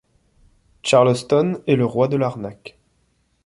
Charleston 0.81 1.61
est 1.67 1.75
le 1.75 1.85
roi 1.85 2.07
de 2.07 2.17
l'arnaque. 2.17 2.79